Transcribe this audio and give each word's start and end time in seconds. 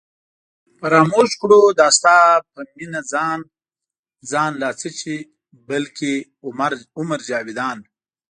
فراموش 0.79 1.29
کړو 1.41 1.61
دا 1.79 1.87
ستا 1.97 2.17
په 2.53 2.59
مینه 2.77 3.01
ځان 3.11 3.39
ځان 4.31 4.51
لا 4.61 4.69
څه 4.79 4.87
چې 4.99 5.13
بلکې 5.69 6.13
عمر 6.99 7.19
جاوېدان 7.29 7.77